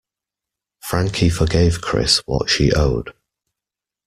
Frankie 0.79 1.29
forgave 1.29 1.79
Chris 1.81 2.23
what 2.25 2.49
she 2.49 2.71
owed. 2.73 3.13